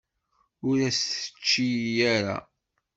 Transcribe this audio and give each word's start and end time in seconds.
Ur 0.67 0.77
as-t-yečči 0.89 1.69
ara. 2.15 2.37